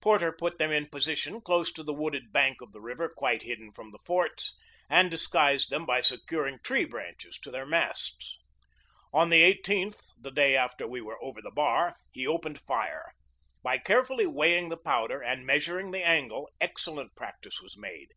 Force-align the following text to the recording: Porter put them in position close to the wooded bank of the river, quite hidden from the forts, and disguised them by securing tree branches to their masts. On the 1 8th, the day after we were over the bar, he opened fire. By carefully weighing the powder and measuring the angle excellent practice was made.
Porter 0.00 0.30
put 0.30 0.58
them 0.58 0.70
in 0.70 0.86
position 0.88 1.40
close 1.40 1.72
to 1.72 1.82
the 1.82 1.92
wooded 1.92 2.32
bank 2.32 2.60
of 2.60 2.70
the 2.70 2.80
river, 2.80 3.08
quite 3.08 3.42
hidden 3.42 3.72
from 3.72 3.90
the 3.90 3.98
forts, 4.06 4.54
and 4.88 5.10
disguised 5.10 5.68
them 5.68 5.84
by 5.84 6.00
securing 6.00 6.60
tree 6.60 6.84
branches 6.84 7.36
to 7.40 7.50
their 7.50 7.66
masts. 7.66 8.38
On 9.12 9.30
the 9.30 9.42
1 9.42 9.52
8th, 9.64 10.10
the 10.16 10.30
day 10.30 10.54
after 10.56 10.86
we 10.86 11.00
were 11.00 11.20
over 11.20 11.42
the 11.42 11.50
bar, 11.50 11.96
he 12.12 12.24
opened 12.24 12.60
fire. 12.60 13.14
By 13.64 13.78
carefully 13.78 14.28
weighing 14.28 14.68
the 14.68 14.76
powder 14.76 15.20
and 15.20 15.44
measuring 15.44 15.90
the 15.90 16.06
angle 16.06 16.48
excellent 16.60 17.16
practice 17.16 17.60
was 17.60 17.76
made. 17.76 18.10